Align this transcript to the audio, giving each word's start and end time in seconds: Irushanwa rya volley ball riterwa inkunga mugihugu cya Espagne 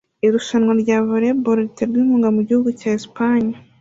Irushanwa 0.25 0.71
rya 0.81 0.97
volley 1.07 1.35
ball 1.43 1.57
riterwa 1.63 1.97
inkunga 2.03 2.29
mugihugu 2.35 2.69
cya 2.79 2.89
Espagne 2.99 3.53